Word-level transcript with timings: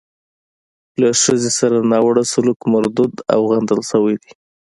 له 1.01 1.09
ښځې 1.23 1.51
سره 1.59 1.77
ناوړه 1.91 2.23
سلوک 2.33 2.59
مردود 2.73 3.13
او 3.33 3.41
غندل 3.51 3.79
شوی 3.91 4.15
دی. 4.21 4.31